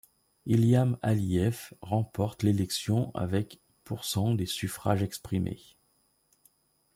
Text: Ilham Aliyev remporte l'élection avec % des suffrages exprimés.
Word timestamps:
Ilham 0.47 0.97
Aliyev 1.03 1.73
remporte 1.81 2.41
l'élection 2.41 3.13
avec 3.13 3.61
% 3.97 4.35
des 4.35 4.47
suffrages 4.47 5.03
exprimés. 5.03 5.61